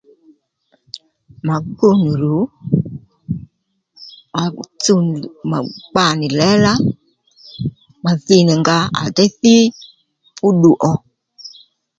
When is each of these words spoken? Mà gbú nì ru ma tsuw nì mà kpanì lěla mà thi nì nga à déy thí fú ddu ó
Mà 1.45 1.55
gbú 1.73 1.87
nì 2.01 2.11
ru 2.21 2.37
ma 4.33 4.43
tsuw 4.81 4.99
nì 5.09 5.19
mà 5.49 5.57
kpanì 5.89 6.27
lěla 6.39 6.73
mà 8.03 8.11
thi 8.25 8.37
nì 8.47 8.53
nga 8.61 8.77
à 9.01 9.03
déy 9.15 9.31
thí 9.41 9.55
fú 10.37 10.47
ddu 10.55 10.71
ó 10.91 10.93